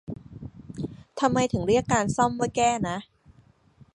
[1.19, 2.97] ทำไมถึงเรียกการซ่อมว่าแก้นะ